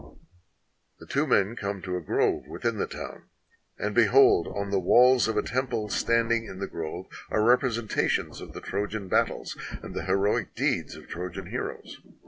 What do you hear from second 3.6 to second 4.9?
and be hold, on the